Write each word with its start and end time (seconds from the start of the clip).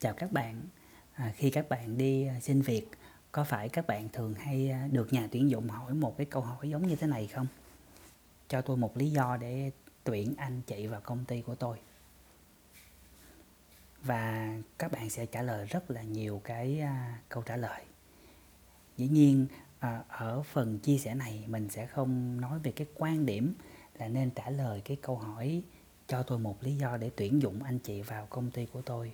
Chào 0.00 0.14
các 0.14 0.32
bạn. 0.32 0.62
À, 1.14 1.32
khi 1.36 1.50
các 1.50 1.68
bạn 1.68 1.98
đi 1.98 2.26
à, 2.26 2.40
xin 2.40 2.60
việc, 2.60 2.88
có 3.32 3.44
phải 3.44 3.68
các 3.68 3.86
bạn 3.86 4.08
thường 4.08 4.34
hay 4.34 4.70
à, 4.70 4.88
được 4.92 5.12
nhà 5.12 5.28
tuyển 5.32 5.50
dụng 5.50 5.68
hỏi 5.68 5.94
một 5.94 6.16
cái 6.16 6.26
câu 6.26 6.42
hỏi 6.42 6.70
giống 6.70 6.86
như 6.86 6.96
thế 6.96 7.06
này 7.06 7.26
không? 7.26 7.46
Cho 8.48 8.60
tôi 8.60 8.76
một 8.76 8.96
lý 8.96 9.10
do 9.10 9.36
để 9.36 9.70
tuyển 10.04 10.34
anh 10.36 10.60
chị 10.66 10.86
vào 10.86 11.00
công 11.00 11.24
ty 11.24 11.42
của 11.42 11.54
tôi. 11.54 11.78
Và 14.02 14.54
các 14.78 14.92
bạn 14.92 15.10
sẽ 15.10 15.26
trả 15.26 15.42
lời 15.42 15.66
rất 15.66 15.90
là 15.90 16.02
nhiều 16.02 16.40
cái 16.44 16.80
à, 16.80 17.18
câu 17.28 17.42
trả 17.42 17.56
lời. 17.56 17.82
Dĩ 18.96 19.08
nhiên 19.08 19.46
à, 19.78 20.04
ở 20.08 20.42
phần 20.42 20.78
chia 20.78 20.98
sẻ 20.98 21.14
này 21.14 21.44
mình 21.46 21.68
sẽ 21.68 21.86
không 21.86 22.40
nói 22.40 22.58
về 22.58 22.72
cái 22.72 22.86
quan 22.94 23.26
điểm 23.26 23.54
là 23.98 24.08
nên 24.08 24.30
trả 24.30 24.50
lời 24.50 24.82
cái 24.84 24.96
câu 25.02 25.16
hỏi 25.16 25.62
cho 26.06 26.22
tôi 26.22 26.38
một 26.38 26.62
lý 26.62 26.76
do 26.76 26.96
để 26.96 27.10
tuyển 27.16 27.42
dụng 27.42 27.62
anh 27.62 27.78
chị 27.78 28.02
vào 28.02 28.26
công 28.30 28.50
ty 28.50 28.66
của 28.66 28.82
tôi 28.82 29.12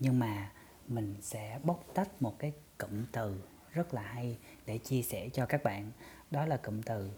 nhưng 0.00 0.18
mà 0.18 0.52
mình 0.88 1.14
sẽ 1.20 1.60
bóc 1.64 1.84
tách 1.94 2.22
một 2.22 2.38
cái 2.38 2.52
cụm 2.78 3.04
từ 3.12 3.42
rất 3.70 3.94
là 3.94 4.02
hay 4.02 4.38
để 4.66 4.78
chia 4.78 5.02
sẻ 5.02 5.28
cho 5.32 5.46
các 5.46 5.64
bạn. 5.64 5.92
Đó 6.30 6.46
là 6.46 6.56
cụm 6.56 6.82
từ 6.82 7.10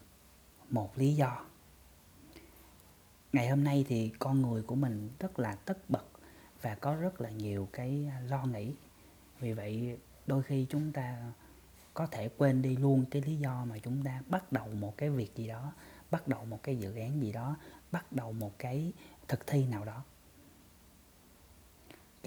một 0.70 0.98
lý 0.98 1.14
do. 1.14 1.44
Ngày 3.32 3.48
hôm 3.48 3.64
nay 3.64 3.84
thì 3.88 4.12
con 4.18 4.42
người 4.42 4.62
của 4.62 4.74
mình 4.74 5.10
rất 5.18 5.38
là 5.38 5.54
tất 5.54 5.90
bật 5.90 6.04
và 6.62 6.74
có 6.74 6.94
rất 6.94 7.20
là 7.20 7.30
nhiều 7.30 7.68
cái 7.72 8.10
lo 8.26 8.44
nghĩ. 8.44 8.74
Vì 9.40 9.52
vậy, 9.52 9.98
đôi 10.26 10.42
khi 10.42 10.66
chúng 10.70 10.92
ta 10.92 11.32
có 11.94 12.06
thể 12.06 12.28
quên 12.38 12.62
đi 12.62 12.76
luôn 12.76 13.04
cái 13.10 13.22
lý 13.22 13.36
do 13.36 13.64
mà 13.64 13.78
chúng 13.78 14.04
ta 14.04 14.22
bắt 14.26 14.52
đầu 14.52 14.68
một 14.68 14.96
cái 14.96 15.10
việc 15.10 15.36
gì 15.36 15.48
đó, 15.48 15.72
bắt 16.10 16.28
đầu 16.28 16.44
một 16.44 16.62
cái 16.62 16.76
dự 16.76 16.96
án 16.96 17.22
gì 17.22 17.32
đó, 17.32 17.56
bắt 17.92 18.12
đầu 18.12 18.32
một 18.32 18.58
cái 18.58 18.92
thực 19.28 19.46
thi 19.46 19.66
nào 19.66 19.84
đó 19.84 20.04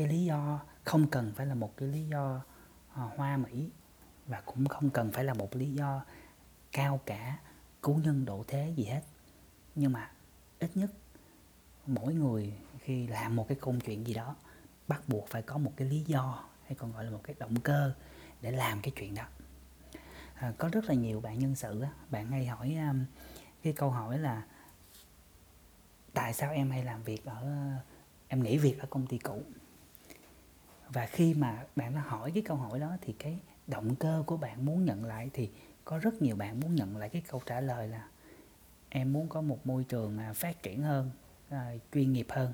cái 0.02 0.10
lý 0.10 0.26
do 0.26 0.60
không 0.84 1.08
cần 1.08 1.34
phải 1.36 1.46
là 1.46 1.56
một 1.56 1.78
cái 1.78 1.90
lý 1.90 2.08
do 2.08 2.42
uh, 2.92 3.18
hoa 3.18 3.38
mỹ 3.38 3.70
và 4.28 4.42
cũng 4.42 4.68
không 4.68 4.90
cần 4.90 5.12
phải 5.12 5.24
là 5.24 5.34
một 5.34 5.56
lý 5.56 5.74
do 5.74 6.06
cao 6.72 7.00
cả 7.06 7.38
cứu 7.82 7.98
nhân 7.98 8.26
độ 8.26 8.44
thế 8.48 8.74
gì 8.76 8.84
hết. 8.84 9.02
Nhưng 9.76 9.92
mà 9.92 10.12
ít 10.60 10.78
nhất 10.78 10.92
mỗi 11.88 12.14
người 12.14 12.54
khi 12.80 13.08
làm 13.08 13.36
một 13.36 13.48
cái 13.48 13.58
công 13.62 13.80
chuyện 13.80 14.08
gì 14.08 14.14
đó 14.14 14.36
bắt 14.88 15.02
buộc 15.08 15.28
phải 15.28 15.42
có 15.42 15.58
một 15.58 15.74
cái 15.78 15.88
lý 15.88 16.04
do 16.08 16.44
hay 16.66 16.76
còn 16.76 16.92
gọi 16.92 17.04
là 17.04 17.12
một 17.12 17.22
cái 17.24 17.36
động 17.40 17.56
cơ 17.60 17.94
để 18.42 18.52
làm 18.52 18.82
cái 18.82 18.92
chuyện 18.96 19.16
đó. 19.16 19.24
À, 20.36 20.54
có 20.58 20.70
rất 20.72 20.86
là 20.86 20.94
nhiều 20.94 21.22
bạn 21.22 21.40
nhân 21.40 21.56
sự 21.56 21.86
bạn 22.10 22.28
hay 22.28 22.46
hỏi 22.46 22.76
um, 22.90 23.06
cái 23.64 23.74
câu 23.74 23.90
hỏi 23.90 24.20
là 24.20 24.44
tại 26.14 26.34
sao 26.34 26.52
em 26.52 26.72
hay 26.72 26.84
làm 26.84 27.04
việc 27.04 27.26
ở 27.26 27.48
em 28.28 28.44
nghỉ 28.44 28.58
việc 28.58 28.80
ở 28.80 28.88
công 28.90 29.08
ty 29.08 29.18
cũ? 29.18 29.44
Và 30.94 31.06
khi 31.06 31.34
mà 31.34 31.66
bạn 31.76 31.96
đã 31.96 32.02
hỏi 32.02 32.32
cái 32.32 32.44
câu 32.44 32.58
hỏi 32.58 32.80
đó 32.80 32.98
thì 33.02 33.14
cái 33.14 33.40
động 33.68 33.96
cơ 33.96 34.24
của 34.26 34.38
bạn 34.38 34.66
muốn 34.66 34.86
nhận 34.86 35.06
lại 35.06 35.30
thì 35.34 35.50
có 35.86 35.98
rất 35.98 36.22
nhiều 36.22 36.36
bạn 36.36 36.60
muốn 36.60 36.76
nhận 36.76 36.98
lại 36.98 37.10
cái 37.10 37.22
câu 37.28 37.42
trả 37.46 37.62
lời 37.62 37.88
là 37.88 38.08
em 38.90 39.14
muốn 39.14 39.28
có 39.28 39.42
một 39.42 39.68
môi 39.68 39.84
trường 39.84 40.20
phát 40.36 40.64
triển 40.64 40.84
hơn 40.84 41.12
à, 41.50 41.74
chuyên 41.94 42.14
nghiệp 42.14 42.28
hơn. 42.30 42.54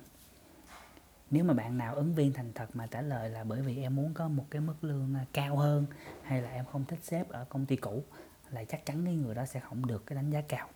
Nếu 1.32 1.44
mà 1.44 1.54
bạn 1.54 1.78
nào 1.78 1.96
ứng 1.96 2.16
viên 2.16 2.34
thành 2.34 2.52
thật 2.54 2.70
mà 2.74 2.88
trả 2.88 3.02
lời 3.02 3.30
là 3.30 3.44
bởi 3.44 3.62
vì 3.62 3.82
em 3.82 3.96
muốn 3.96 4.14
có 4.14 4.28
một 4.28 4.46
cái 4.50 4.62
mức 4.62 4.84
lương 4.84 5.16
à, 5.16 5.26
cao 5.34 5.58
hơn 5.58 5.86
hay 6.24 6.42
là 6.42 6.50
em 6.50 6.66
không 6.66 6.86
thích 6.86 7.00
sếp 7.04 7.30
ở 7.30 7.46
công 7.50 7.66
ty 7.66 7.76
cũ 7.76 8.04
là 8.50 8.64
chắc 8.64 8.86
chắn 8.86 9.06
cái 9.06 9.16
người 9.16 9.36
đó 9.36 9.46
sẽ 9.46 9.60
không 9.60 9.88
được 9.88 10.06
cái 10.06 10.16
đánh 10.16 10.30
giá 10.30 10.42
cao. 10.42 10.70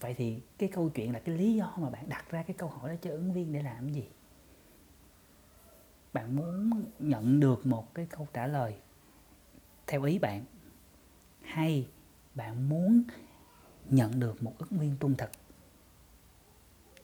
Vậy 0.00 0.14
thì 0.14 0.40
cái 0.58 0.68
câu 0.68 0.88
chuyện 0.88 1.12
là 1.12 1.18
cái 1.18 1.36
lý 1.36 1.54
do 1.54 1.74
mà 1.76 1.90
bạn 1.90 2.08
đặt 2.08 2.30
ra 2.30 2.42
cái 2.42 2.56
câu 2.58 2.68
hỏi 2.68 2.90
đó 2.90 2.96
cho 3.02 3.10
ứng 3.10 3.32
viên 3.32 3.52
để 3.52 3.62
làm 3.62 3.84
cái 3.84 3.94
gì? 3.94 4.08
Bạn 6.14 6.36
muốn 6.36 6.84
nhận 6.98 7.40
được 7.40 7.66
một 7.66 7.94
cái 7.94 8.06
câu 8.06 8.28
trả 8.32 8.46
lời 8.46 8.74
theo 9.86 10.02
ý 10.02 10.18
bạn, 10.18 10.44
hay 11.42 11.88
bạn 12.34 12.68
muốn 12.68 13.02
nhận 13.84 14.20
được 14.20 14.42
một 14.42 14.54
ước 14.58 14.70
viên 14.70 14.96
trung 15.00 15.14
thực? 15.16 15.30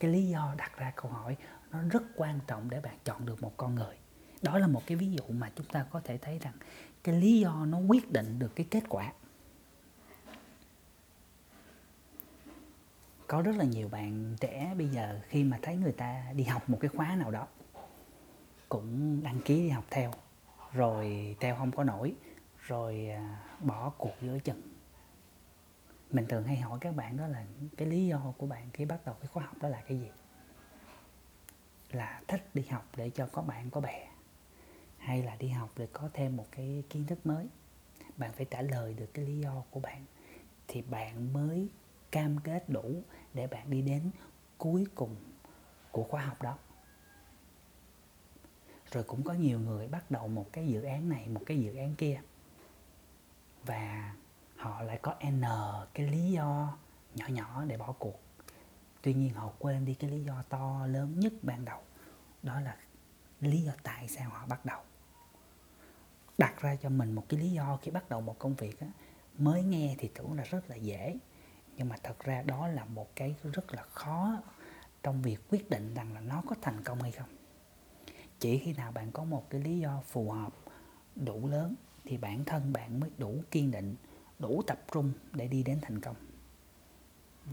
Cái 0.00 0.10
lý 0.10 0.28
do 0.28 0.54
đặt 0.59 0.78
ra 0.78 0.93
câu 0.97 1.10
hỏi 1.10 1.37
nó 1.70 1.82
rất 1.91 2.03
quan 2.16 2.41
trọng 2.47 2.70
để 2.70 2.81
bạn 2.81 2.99
chọn 3.04 3.26
được 3.26 3.43
một 3.43 3.56
con 3.56 3.75
người. 3.75 3.97
Đó 4.43 4.59
là 4.59 4.66
một 4.66 4.82
cái 4.87 4.97
ví 4.97 5.12
dụ 5.12 5.25
mà 5.28 5.50
chúng 5.56 5.66
ta 5.66 5.87
có 5.91 6.00
thể 6.00 6.19
thấy 6.19 6.38
rằng 6.38 6.54
cái 7.04 7.20
lý 7.20 7.41
do 7.41 7.66
nó 7.66 7.78
quyết 7.78 8.12
định 8.12 8.38
được 8.38 8.56
cái 8.56 8.66
kết 8.70 8.84
quả. 8.88 9.12
Có 13.26 13.43
rất 13.43 13.56
là 13.56 13.65
nhiều 13.65 13.88
bạn 13.88 14.37
trẻ 14.41 14.75
bây 14.78 14.88
giờ 14.88 15.20
khi 15.28 15.44
mà 15.44 15.59
thấy 15.62 15.76
người 15.76 15.93
ta 15.93 16.32
đi 16.34 16.44
học 16.44 16.70
một 16.70 16.78
cái 16.81 16.88
khóa 16.88 17.16
nào 17.16 17.31
đó 17.31 17.47
cũng 18.70 19.22
đăng 19.22 19.41
ký 19.44 19.62
đi 19.62 19.69
học 19.69 19.84
theo. 19.91 20.12
Rồi 20.72 21.36
theo 21.41 21.56
không 21.56 21.72
có 21.72 21.84
nổi, 21.84 22.14
rồi 22.58 23.08
à, 23.08 23.41
bỏ 23.60 23.92
cuộc 23.98 24.14
giữa 24.20 24.38
chừng 24.38 24.70
mình 26.12 26.26
thường 26.28 26.44
hay 26.44 26.56
hỏi 26.56 26.78
các 26.81 26.97
bạn 26.97 27.16
đó 27.16 27.26
là 27.26 27.44
cái 27.76 27.88
lý 27.88 28.06
do 28.06 28.32
của 28.38 28.47
bạn 28.47 28.70
khi 28.72 28.84
bắt 28.84 29.00
đầu 29.04 29.14
cái 29.20 29.26
khóa 29.26 29.44
học 29.44 29.56
đó 29.60 29.69
là 29.69 29.82
cái 29.88 30.00
gì? 30.00 30.10
Là 31.91 32.22
thích 32.28 32.50
đi 32.54 32.62
học 32.70 32.84
để 32.97 33.10
cho 33.10 33.26
có 33.32 33.42
bạn, 33.42 33.70
có 33.70 33.81
bè, 33.81 34.08
hay 34.98 35.22
là 35.22 35.37
đi 35.37 35.48
học 35.48 35.70
để 35.76 35.87
có 35.92 36.08
thêm 36.12 36.37
một 36.37 36.47
cái 36.50 36.84
kiến 36.91 37.06
thức 37.06 37.26
mới? 37.26 37.48
Bạn 38.16 38.32
phải 38.32 38.47
trả 38.50 38.62
lời 38.62 38.94
được 38.94 39.14
cái 39.14 39.25
lý 39.25 39.38
do 39.38 39.62
của 39.70 39.81
bạn, 39.81 40.04
thì 40.69 40.82
bạn 40.82 41.32
mới 41.32 41.69
cam 42.10 42.38
kết 42.38 42.69
đủ 42.69 43.02
để 43.34 43.47
bạn 43.47 43.70
đi 43.70 43.82
đến 43.82 44.10
cuối 44.58 44.87
cùng 44.94 45.16
của 45.91 46.04
khóa 46.04 46.22
học 46.22 46.42
đó 46.42 46.58
rồi 48.92 49.04
cũng 49.04 49.22
có 49.22 49.32
nhiều 49.32 49.60
người 49.60 49.88
bắt 49.88 50.10
đầu 50.10 50.28
một 50.28 50.46
cái 50.52 50.68
dự 50.68 50.82
án 50.82 51.08
này 51.08 51.28
một 51.28 51.42
cái 51.46 51.60
dự 51.60 51.76
án 51.76 51.94
kia. 51.94 52.20
Và 53.64 54.14
họ 54.56 54.82
lại 54.82 54.98
có 55.02 55.14
n 55.30 55.42
cái 55.94 56.06
lý 56.06 56.30
do 56.30 56.78
nhỏ 57.14 57.26
nhỏ 57.28 57.64
để 57.64 57.76
bỏ 57.76 57.92
cuộc. 57.98 58.20
Tuy 59.02 59.14
nhiên 59.14 59.34
họ 59.34 59.52
quên 59.58 59.84
đi 59.84 59.94
cái 59.94 60.10
lý 60.10 60.24
do 60.24 60.42
to 60.48 60.86
lớn 60.86 61.20
nhất 61.20 61.32
ban 61.42 61.64
đầu 61.64 61.80
đó 62.42 62.60
là 62.60 62.76
lý 63.40 63.62
do 63.62 63.72
tại 63.82 64.08
sao 64.08 64.30
họ 64.30 64.46
bắt 64.46 64.64
đầu. 64.64 64.80
Đặt 66.38 66.60
ra 66.60 66.76
cho 66.76 66.88
mình 66.88 67.12
một 67.12 67.24
cái 67.28 67.40
lý 67.40 67.50
do 67.50 67.78
khi 67.82 67.90
bắt 67.90 68.08
đầu 68.08 68.20
một 68.20 68.38
công 68.38 68.54
việc 68.54 68.80
á, 68.80 68.86
mới 69.38 69.62
nghe 69.62 69.94
thì 69.98 70.10
tưởng 70.14 70.32
là 70.32 70.44
rất 70.44 70.70
là 70.70 70.76
dễ. 70.76 71.18
Nhưng 71.76 71.88
mà 71.88 71.96
thật 72.02 72.18
ra 72.20 72.42
đó 72.42 72.68
là 72.68 72.84
một 72.84 73.16
cái 73.16 73.34
rất 73.52 73.74
là 73.74 73.82
khó 73.82 74.42
trong 75.02 75.22
việc 75.22 75.38
quyết 75.50 75.70
định 75.70 75.94
rằng 75.94 76.12
là 76.12 76.20
nó 76.20 76.42
có 76.48 76.56
thành 76.62 76.84
công 76.84 77.02
hay 77.02 77.12
không 77.12 77.28
chỉ 78.40 78.58
khi 78.58 78.72
nào 78.72 78.92
bạn 78.92 79.12
có 79.12 79.24
một 79.24 79.50
cái 79.50 79.60
lý 79.60 79.78
do 79.78 80.00
phù 80.06 80.30
hợp 80.30 80.52
đủ 81.16 81.48
lớn 81.48 81.74
thì 82.04 82.16
bản 82.16 82.44
thân 82.44 82.72
bạn 82.72 83.00
mới 83.00 83.10
đủ 83.18 83.42
kiên 83.50 83.70
định, 83.70 83.94
đủ 84.38 84.62
tập 84.66 84.80
trung 84.92 85.12
để 85.32 85.48
đi 85.48 85.62
đến 85.62 85.78
thành 85.82 86.00
công. 86.00 86.16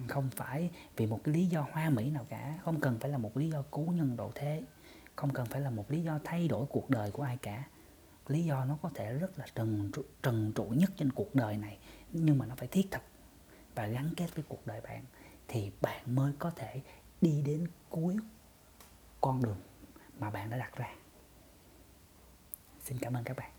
Không 0.07 0.29
phải 0.35 0.69
vì 0.95 1.05
một 1.05 1.19
cái 1.23 1.33
lý 1.33 1.45
do 1.45 1.65
hoa 1.71 1.89
mỹ 1.89 2.09
nào 2.09 2.25
cả, 2.29 2.59
không 2.63 2.79
cần 2.79 2.99
phải 2.99 3.09
là 3.09 3.17
một 3.17 3.37
lý 3.37 3.49
do 3.49 3.61
cứu 3.61 3.91
nhân 3.91 4.15
độ 4.15 4.31
thế, 4.35 4.63
không 5.15 5.33
cần 5.33 5.45
phải 5.45 5.61
là 5.61 5.69
một 5.69 5.91
lý 5.91 6.03
do 6.03 6.19
thay 6.23 6.47
đổi 6.47 6.65
cuộc 6.65 6.89
đời 6.89 7.11
của 7.11 7.23
ai 7.23 7.37
cả. 7.37 7.63
Lý 8.27 8.43
do 8.43 8.65
nó 8.65 8.77
có 8.81 8.89
thể 8.95 9.13
rất 9.13 9.39
là 9.39 9.45
trần 9.55 9.91
trần 10.23 10.51
trụ 10.55 10.63
nhất 10.63 10.91
trên 10.97 11.11
cuộc 11.11 11.35
đời 11.35 11.57
này, 11.57 11.77
nhưng 12.11 12.37
mà 12.37 12.45
nó 12.45 12.55
phải 12.55 12.67
thiết 12.67 12.91
thực 12.91 13.01
và 13.75 13.87
gắn 13.87 14.09
kết 14.17 14.35
với 14.35 14.45
cuộc 14.47 14.67
đời 14.67 14.81
bạn 14.81 15.03
thì 15.47 15.71
bạn 15.81 16.15
mới 16.15 16.33
có 16.39 16.49
thể 16.49 16.81
đi 17.21 17.41
đến 17.41 17.67
cuối 17.89 18.17
con 19.21 19.43
đường 19.43 19.57
mà 20.19 20.29
bạn 20.29 20.49
đã 20.49 20.57
đặt 20.57 20.75
ra. 20.75 20.93
Xin 22.79 22.97
cảm 23.01 23.13
ơn 23.13 23.23
các 23.23 23.37
bạn. 23.37 23.56